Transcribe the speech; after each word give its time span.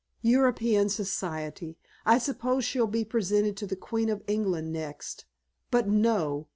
"European 0.23 0.89
Society! 0.89 1.77
I 2.07 2.17
suppose 2.17 2.65
she'll 2.65 2.87
be 2.87 3.05
presented 3.05 3.55
to 3.57 3.67
the 3.67 3.75
Queen 3.75 4.09
of 4.09 4.23
England 4.25 4.73
next! 4.73 5.25
But 5.69 5.87
no! 5.87 6.47